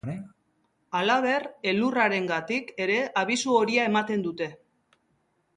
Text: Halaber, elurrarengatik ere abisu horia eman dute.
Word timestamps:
Halaber, 0.99 1.45
elurrarengatik 1.73 2.73
ere 2.87 2.97
abisu 3.25 3.55
horia 3.61 3.87
eman 3.93 4.29
dute. 4.31 4.53